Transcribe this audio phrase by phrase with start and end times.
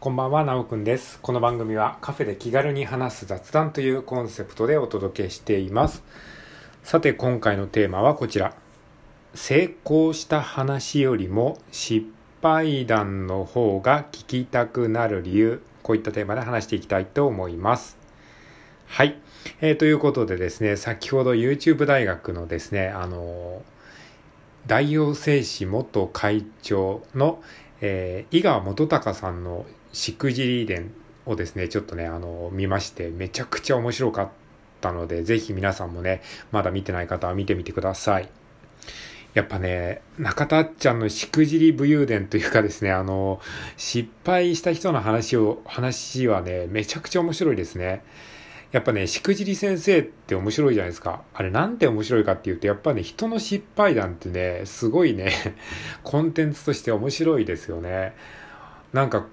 [0.00, 1.18] こんばんは、なおくんです。
[1.22, 6.04] この番組はカフェで気軽に話す雑談というコンセプトでお届けしています。
[6.84, 8.54] さて、今回のテーマはこちら。
[9.34, 12.06] 成功した話よりも失
[12.40, 15.62] 敗談の方が聞きたくなる理由。
[15.82, 17.98] こういったテーマで話していきたいと思います。
[18.86, 19.18] はい。
[19.60, 23.62] えー、ということでですね、先ほど YouTube 大学のですね、あの
[24.64, 27.42] 大王製紙元会長の、
[27.80, 30.92] えー、井川元隆さんのしくじり伝
[31.26, 34.28] をですね、ちょっとね、あの、見まして、めちゃくちゃ面白かっ
[34.80, 38.28] たので、ぜひ皆さんもね、まだ見てない方は見てみてください。
[39.34, 43.40] やっぱね、中田あっちゃんのしくじり武勇伝というかですね、あの、
[43.76, 48.02] 失敗した人の話を、話はね、めちゃくちゃ面白いですね。
[48.72, 51.22] やっぱね、しくじり先生って面白いじゃないですか。
[51.32, 55.32] あれなんて面白いかっていうと、やっぱね、人の失敗談ってね、すごいね、
[56.04, 58.14] コンテンツとして面白いですよね。
[58.92, 59.26] なんか、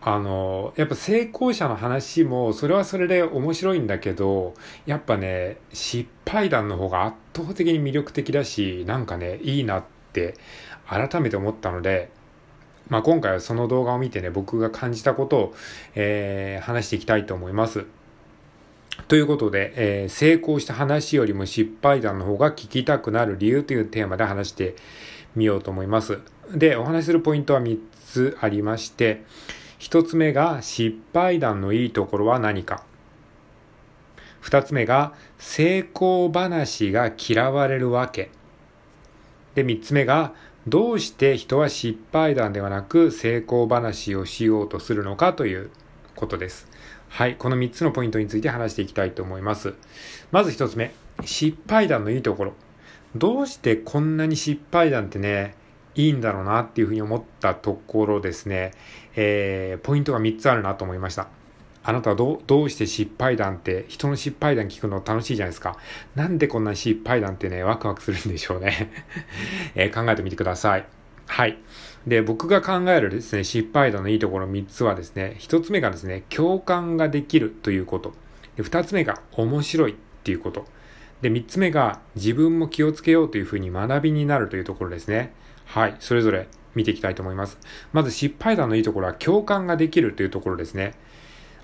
[0.00, 4.54] あの、やっぱ成功者の話も、それはそれで面白いんだけど、
[4.86, 10.34] やっぱね、失敗談の方が圧倒的に魅力的だし、なんかね、いいなって
[10.86, 12.10] 改めて思ったので、
[12.88, 15.54] まあ今回はその動画を見てね、僕が感じたことを、
[15.94, 17.84] えー、話していきたいと思います。
[19.08, 24.74] ということで、えー、成功した話よりも失敗談の方が聞きたくなる理由というテーマで話して
[25.36, 26.20] みようと思います。
[26.52, 29.24] で、お話しするポイントは3つありまして、
[29.78, 32.84] 1つ目が失敗談のいいところは何か。
[34.42, 38.30] 2つ目が成功話が嫌われるわけ。
[39.54, 40.32] で、3つ目が
[40.66, 45.70] どうして人は失敗談ではなく成功話をしようとするのかという
[46.14, 46.68] ことです。
[47.08, 47.36] はい。
[47.36, 49.74] この3つのポイントについて話していきたいと思います。
[50.30, 50.92] まず1つ目。
[51.24, 52.52] 失敗談のいいところ。
[53.16, 55.54] どうしてこんなに失敗談ってね、
[55.98, 58.70] いいんだろうなっていうふうに思ったところですね、
[59.16, 61.26] えー、ポイントが3つあるなと思いました。
[61.82, 65.76] あなたはどうして失敗談って、人の失敗談聞くの楽しいじゃないですか。
[66.14, 68.92] なんでこんな失敗談ってね、ワクワクするんでしょうね。
[69.74, 70.84] えー、考えてみてください。
[71.26, 71.58] はい。
[72.06, 78.12] で、僕が考えるですね、失敗談のいいところ3つはですね、1つ目がですね、共感ができるということ。
[78.56, 80.64] で2つ目が面白いっていうこと。
[81.22, 85.32] で、3つ目が自分も気をつけようというふうに学びになるというところですね。
[85.68, 85.96] はい。
[86.00, 87.58] それぞれ見ていきたいと思います。
[87.92, 90.94] まず失敗談のいいところは共感ができるというところですね。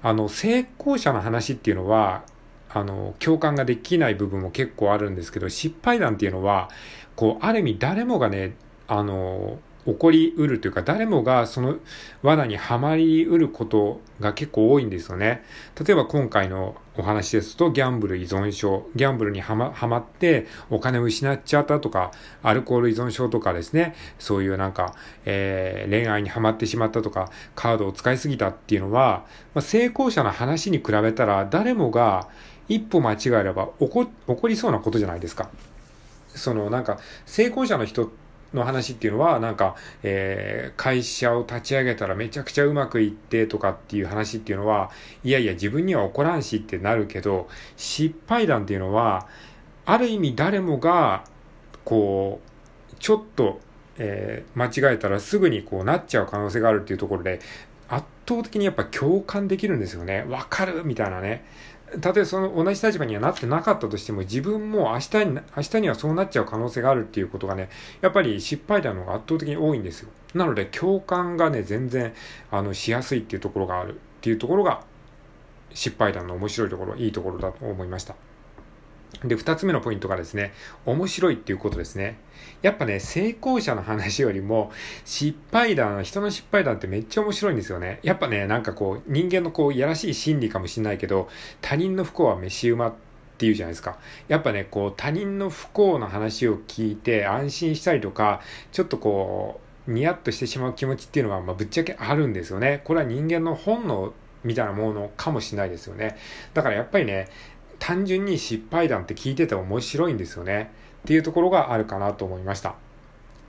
[0.03, 2.25] あの、成功者の話っていうのは、
[2.69, 6.69] あの、共感ができない部分も結構あるんですけど、失敗談っていうのは、
[7.17, 8.57] こう、ある意味誰もがね、
[8.89, 11.77] あの、起こりうるというか、誰もがその
[12.22, 15.45] 罠にはまりうることが結構多いんですよね。
[15.84, 22.12] 例えば今回のお話ですと、ギャンブル依存症、ギャンブルにはまはまってお金を失っちゃったとか、
[22.43, 24.94] アルコール依存症とかですね、そういうなんか、
[25.27, 32.28] えー、恋愛にはまってしまったとか、カードを使いすぎたっていうのは、まあ、成功者の話に比べたら、誰もが
[32.69, 35.50] 一歩間違えれば起こ起こりそうなことじゃないですか。
[36.28, 38.24] そのなんか、成功者の人って
[38.55, 44.91] の話っていうのは、なんか、えー、会社を立ち上げたらめちゃくちゃうまくいってとかっていう話っていうのは、
[45.23, 49.27] いやいや自分には起こらんしってなるけど、失敗談っていうのは、
[49.87, 51.25] ある意味誰もが、
[51.85, 52.41] こ
[52.93, 53.61] う、ちょっと、
[53.99, 57.41] えー、間違えたらすぐにこうなっちゃう可能性があるっていうところで、
[57.89, 60.25] 圧倒的にやっぱ共感できるんですよね。
[60.29, 61.45] わかるみたいなね。
[62.00, 67.69] たとえその同じ立場にはなってなかったとしても自分も明日に、明日にはそうなっちゃう可能性があるっていうことがね、
[68.00, 70.10] やっぱり失敗談の方が圧倒的に多いんですよ。
[70.34, 72.12] なので共感がね、全然、
[72.50, 74.82] あの、しやすいっていうところがあるっていうところが
[75.72, 78.15] 失敗談の面白いところ、いいところだと思いました。
[79.23, 80.53] で、二つ目のポイントがですね、
[80.87, 82.17] 面白いっていうことですね。
[82.63, 84.73] やっぱね、成功者の話よりも、
[85.05, 88.01] 失敗談、人の失敗談ってめっちゃ面白いんですよね。
[88.03, 91.29] やっぱね、なんかこう、人間のこう、やらしい心理かもしれないけど、
[91.61, 92.95] 他人の不幸は飯馬っ
[93.39, 93.99] ていうじゃないですか。
[94.29, 98.41] やっぱね、こう、他人の不幸の話を聞いて安心したりとか、
[98.73, 102.81] ちょっとこう、ニヤッとしてしまう気持ちっていうのは、まあ、ぶっちゃけあるんですよね。
[102.85, 106.17] これは人間の本能みたいなものかもしれないですよね。
[106.53, 107.29] だからやっぱりね、
[107.87, 110.73] 単純に失敗談って聞いてて面白いんですよね。
[111.03, 112.77] っていうところがあるかなと思いました。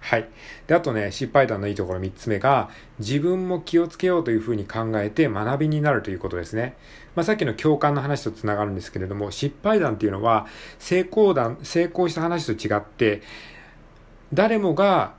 [0.02, 0.28] はい。
[0.68, 6.76] で、あとね、失敗談のいいところ3つ目が、自分も気をつけようというふうに考えて学びになるということですね。
[7.16, 10.48] まあ、さっきの共感の話とつながるんですけれども、失敗談っていうのは、
[10.80, 13.22] 成功談、成功した話と違って、
[14.34, 15.14] 誰もが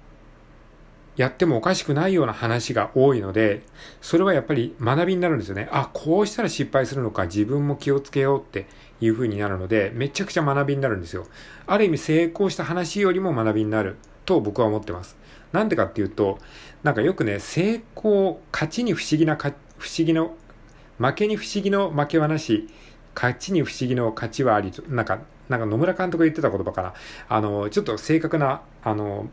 [1.16, 3.62] やってもおかしくないような話が多いので、
[4.02, 5.68] それはやっぱり学びになるんですよね。
[5.72, 8.66] あ、こうしたら失敗するのか、自分も気をつけようって
[9.00, 11.26] いう風になるので、めちゃくちゃ学びになるんですよ。
[11.66, 15.16] ある意味成功した話よりも学びになると僕は思ってます。
[15.52, 16.38] なんでかっていうと、
[16.82, 20.34] なんかよくね、成功、勝ちに不思議なか不思議の、
[20.98, 22.68] 負けに不思議の負けはなし、
[23.14, 26.94] 勝ちに不思議の勝ちはありと、なんか、なんか野村監督が言ってた言葉かな。
[27.28, 29.28] あの、ちょっと正確な、あの、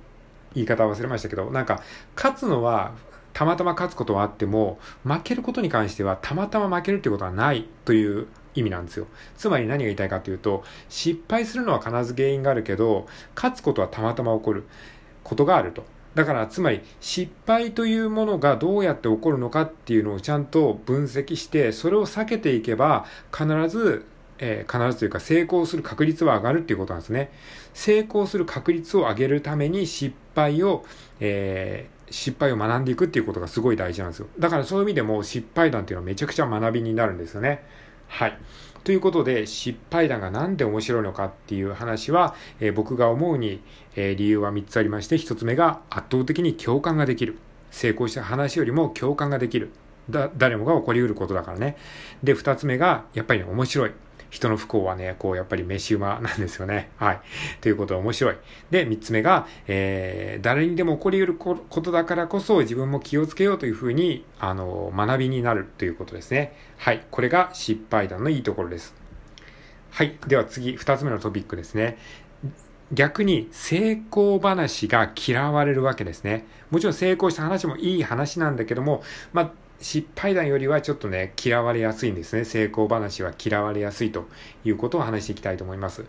[0.53, 1.81] 言い方忘れましたけど、なんか、
[2.15, 2.93] 勝つのは、
[3.33, 9.07] たまたま勝つことはあっても、負けることに関しては、たまたま負けるっていうことはないという意味なんですよ。
[9.37, 14.63] つまり何が言いたいかというと、失敗するのは必ず原因があるけど、勝つことはたまたま起こる
[15.23, 15.85] ことがあると。
[16.15, 23.05] だから、つまり、失敗というものがどうやって起こるのかっていうのをちゃんと分析して、それを避けていけば、
[23.35, 24.05] 必ず、
[24.37, 27.31] えー、必ずというか成功する確率は上がるっていうことなんですね。
[27.73, 30.85] 成功する確率を上げるために失敗を、
[31.19, 34.27] えー、失敗を学んでいくっていうことがすごい大事なんですよ。
[34.37, 37.63] だからそういう意味でも失敗談っていうのはめちゃくちゃ学びになるんですよね。
[38.07, 38.37] はい。
[38.83, 43.61] ということで、失敗談が何で面白いのかっていう話は、えー、僕が思うに、
[43.95, 47.37] えー、理由は3つありまして、1つ目が圧倒的に共感ができる。
[47.71, 49.71] 成功した話よりも共感ができる。
[50.09, 51.77] だ、誰もが起こりうることだからね。
[52.23, 53.91] で、2つ目が、やっぱり、面白い。
[54.33, 56.89] 人の不幸はね、こう、やっぱり飯馬なんですよね。
[56.97, 57.21] はい。
[57.61, 58.35] ということは面白い。
[58.71, 66.57] で、三つ目が、えー、誰にでも起こり得ることだからこそ自分も気をつけようというふうに、あの、学びになるということですね。
[66.77, 67.05] はい。
[67.11, 68.95] これが失敗談のいいところです。
[69.91, 70.17] はい。
[70.27, 71.99] では次、二つ目のトピックですね。
[72.91, 76.47] 逆に成功話が嫌われるわけですね。
[76.71, 82.45] もちろん成功した話もいい話なんだけども、まあ、失敗談よりはちょっとね、嫌われやすいんですね。
[82.45, 84.27] 成功話は嫌われやすいと
[84.63, 86.05] いうことを話していきたいと思います。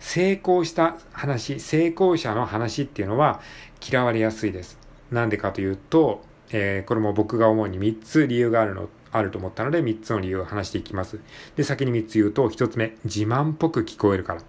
[0.00, 3.40] 成功した話、成功者の話っていうのは
[3.86, 4.78] 嫌われやすいです。
[5.10, 11.20] なんでかというと、えー、これも僕が思うに3つ理由があるの、あると思ったので3つの理由を話していきます。
[11.56, 14.42] で、先に3つ言うと、1つ目、自慢っぽく聞こえるから。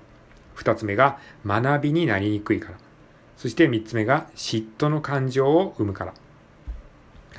[0.58, 2.78] 2つ目が学びになりにくいから。
[3.38, 6.14] そして3つ目が嫉妬の感情を生むから。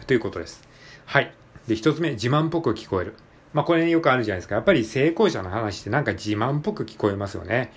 [0.06, 0.69] ということです。
[1.10, 1.32] はい。
[1.66, 3.14] で、一つ目、自慢っぽく聞こえる。
[3.52, 4.54] まあ、これ、ね、よくあるじゃないですか。
[4.54, 7.72] やっぱり成功者の話ってなんか自慢っぽく聞こえますよね。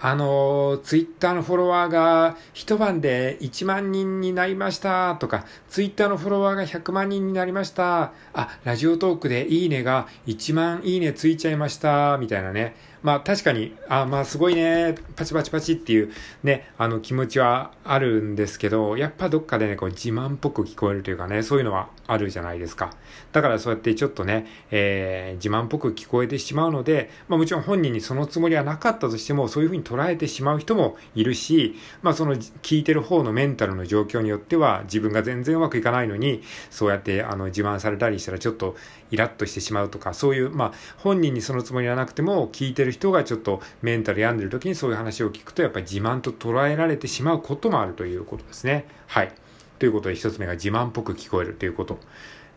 [0.00, 8.14] あの、ツイッターのフォロワーが一晩で1万人になりましたとか、ツイッターのフォロワーが100万人になりました。
[8.32, 12.16] あ、ラジオトークでいいねが1万いいねついちゃいました。
[12.16, 12.76] みたいなね。
[13.04, 16.10] まあ確かに、あまあすごいね、パチパチパチっていう
[16.42, 22.94] ね、あの気持ちはあるんですけど、やっぱどっかでね、こう自慢っぽく聞こえるというかね、そういうのはあるじゃないですか。
[23.32, 38.76] だからそうやってちょっとね、えー、自慢っぽく聞こえてしまうので、まあもちろん本人にそのつもりはなかったとしても、そういうふうに捉えてしまう人もいるし、まあその聞いてる方のメンタルの状況によっては、自分が全然うまくいかないのに、そうやってあの自慢されたりしたらちょっと
[39.14, 48.86] イラッとしてしまうとか、そういう、まあ本人にそのつもりはなくても、聞いてる人がちょっとメンタル病んでる時にそういう話を聞くとやっぱり自慢と捉えられてしまうこともあるということですね。
[49.06, 49.32] はい。
[49.78, 51.98] ということで一つ目が自慢っぽく聞こえるということ。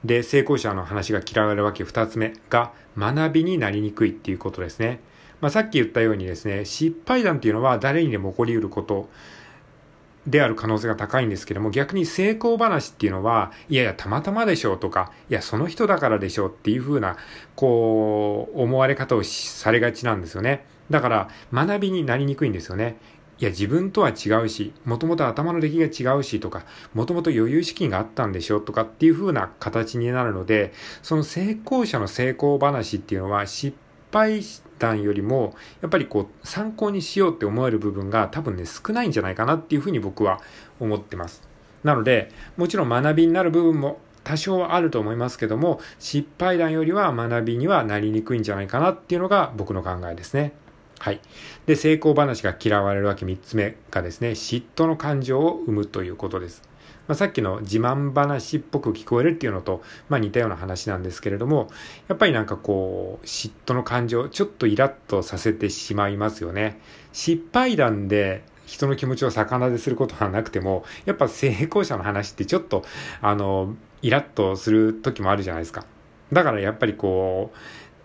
[0.04, 5.00] で、成功者の話が嫌われるわけ二つ目が学びになりにくいっていうことですね。
[5.42, 9.10] まあ、さっき言ったようにですね、失敗談っていうのは誰にでも起こり得ること
[10.28, 17.16] である可能性が高いんですけども、逆に成功話っていうのは、いやいや、たまたまでしょうとか、いや、その人だからでしょうっていうふうな、
[17.56, 20.66] こう、思われ方をされがちなんですよね。
[20.90, 22.98] だから、学びになりにくいんですよね。
[23.40, 30.74] いや、自分とは違うし、もともと頭の出来が違うしとか、もともと余裕資金があったんでしょとかっていう風な形になるので、
[31.04, 33.78] その成功者の成功話っていうのは失
[34.12, 40.40] 敗し談よりも、やっぱりこう、参考にしようって思える部分が多分ね、少ないんじゃないかなっていうふうに僕は
[40.80, 41.44] 思ってます。
[41.84, 50.52] なので、もちろん学びになる部分も多少あると思いますけども、失敗談よりは学びにはなりにくいんじゃないかなっていうのが僕の考えですね。
[51.00, 51.22] はい。
[51.66, 56.62] で、成功話が嫌われるわけ3つ目がですね、嫉妬の感情を生むということです。
[57.08, 61.70] まあ、さっきの自慢話っぽく聞こえるっていうのと、まあ、似たような話なんですけれども、
[62.08, 66.80] やっぱりなんかこう、嫉妬の感情、ちょっとイラッとさせてしまいますよね。
[67.14, 72.84] 失敗談で人の気持ちを逆なですることはなくても、やっぱ成功者の話ってちょっと、
[73.22, 75.86] あの、イラッとする時もあるじゃないですか。
[76.32, 77.58] だからやっぱりこう、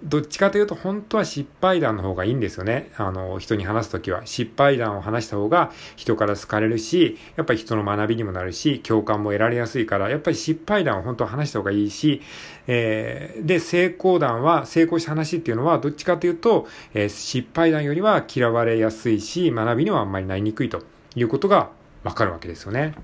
[0.04, 2.90] どっちかというと本当は失敗談の方がいいんですよね。
[2.96, 4.22] あの、人に話すときは。
[4.26, 12.20] 失敗談を話した方が人から好かれるし、やっぱり人の学びにもなるし、共感も得られやすいから、やっぱり失敗談を本当は話した方がいいし、
[12.66, 20.82] えー、で、成功談は、成功した話っていうのはどっちかというと、えー、失敗談よりは嫌われやすいし、学びにはあんまりなりにくいと
[21.14, 21.70] いうことが
[22.02, 22.94] わかるわけですよね。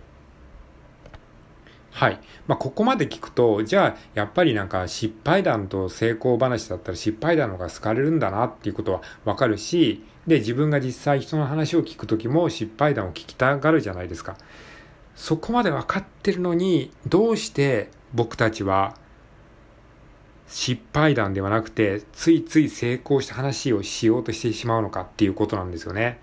[1.98, 2.20] はい。
[2.46, 14.36] まあ、ここまで聞くと、じゃあ、やっぱりなんか失敗談と成功話だったら失敗談の方が好かれるんだなっていうことはわかるし、で、自分が実際人の話を聞くときも失敗談を聞きたがるじゃないですか。
[15.16, 18.94] そこまで分かってるのに、どうして僕たちは
[20.46, 26.20] 失敗談ではなくて、ついつい成功した話をしようとしてしまうのかっていうことなんですよね。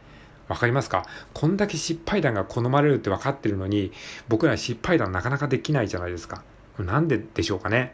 [0.48, 1.06] わかりますか？
[1.34, 3.92] こんだけ失敗談が好まれるって分かってるのに、
[4.28, 6.44] 僕ら失敗談なかなかできないじゃないですか。
[6.78, 7.94] なんででしょうかね？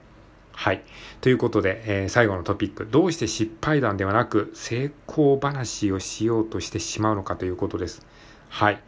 [0.54, 0.84] はい。
[1.22, 2.86] ということで、えー、最後のトピック。
[2.92, 8.06] どうして失敗談ではなく成功話をしようとしてしまうのかということです。
[8.50, 8.82] はい。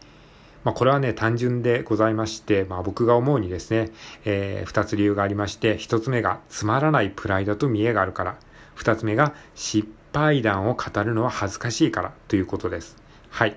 [0.65, 3.91] まあ、これはね、単純でございまして、まあ、僕が思うにですね、
[4.25, 8.38] えー、二つ理由がありまして、一つ目がつまらないプライドと見栄があるから、
[8.75, 12.96] 二つ目が失敗談を語るのは恥ずかしいからということです。
[13.33, 13.55] はい。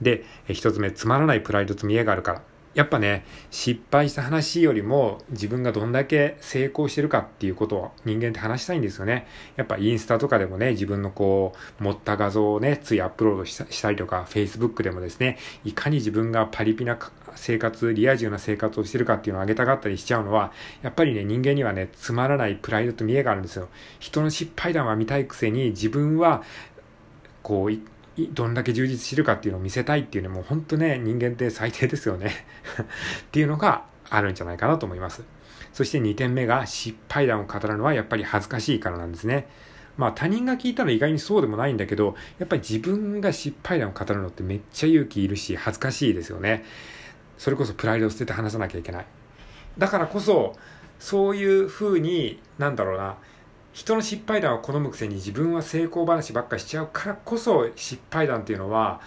[0.00, 2.42] で、一つ目、つまらないプライドと見栄があるから。
[2.74, 9.26] やっぱね、失敗した話よりも自分がどんだけ成功してるかっていうことを人間って話したいんですよね。
[9.56, 16.98] やっぱインスタとかでもね、自分のこう、持った画像をね、ついアップロードしたりとか、Facebook でもですね、いかに自分がパリピな
[17.34, 20.52] 生活、リア充な生活をしてるかっていうのを上げたがったりしちゃうのは、
[20.82, 23.68] やっぱりね、人間にはね、つまらないプライドと見栄があるんですよ。
[23.98, 26.42] 人の失敗談は見たいくせに自分は、
[27.42, 27.95] こう、
[28.32, 32.32] どんだけ充実してるかっていうのを見せたいっていうのも本当ね、人間って最低ですよね
[32.80, 35.22] っていうのがあるんじゃないかなと思います。
[35.72, 39.48] そして2点目が失敗談を語るのはやっぱり恥ずかしいからなんですね。
[39.98, 46.64] まあ他人が聞いたら意外にそうでもないんだけど、やっぱり自分が失敗談を語るのってめっちゃ勇気いるし恥ずかしいですよね。
[47.38, 49.06] それこそプライドを捨てて話さなきゃいけない。
[49.78, 50.54] だからこそ、
[50.98, 53.16] そういう風に、なんだろうな、
[53.76, 59.02] 人の失敗談を好むくせに自分は成功話ばっかしちゃうからこそ失敗談っていうのは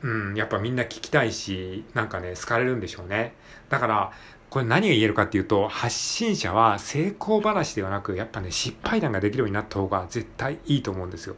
[0.00, 3.34] うんやっぱみんな聞きたいしなんかね好かれるんでしょうね。
[3.68, 4.12] だから
[4.48, 11.34] これ何が言えるかっていうと発信者は成功話ではなくやっぱね失敗談ができるようになった方が絶対いいと思うんですよ。
[11.34, 11.36] っ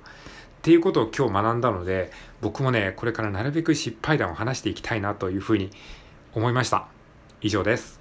[0.62, 5.70] ていうことを今日学んだので僕もねこれからなるべく失敗談を話していきたいなというふうに
[6.34, 6.86] 思いました。
[7.40, 7.99] 以上です。